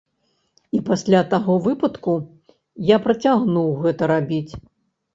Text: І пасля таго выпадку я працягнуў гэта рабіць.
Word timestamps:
І 0.77 0.79
пасля 0.87 1.21
таго 1.35 1.59
выпадку 1.69 2.17
я 2.95 3.01
працягнуў 3.07 3.73
гэта 3.87 4.13
рабіць. 4.17 4.53